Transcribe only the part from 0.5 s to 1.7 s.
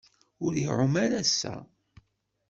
iɛum ara ass-a.